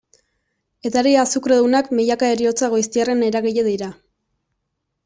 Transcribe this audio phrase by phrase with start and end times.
[0.89, 3.93] Edari azukredunak, milaka heriotza goiztiarren eragile dira.